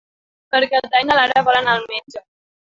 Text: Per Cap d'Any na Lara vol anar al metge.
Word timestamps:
Per 0.55 0.61
Cap 0.71 0.87
d'Any 0.95 1.05
na 1.11 1.19
Lara 1.21 1.45
vol 1.51 1.61
anar 1.61 1.77
al 1.81 1.89
metge. 1.95 2.27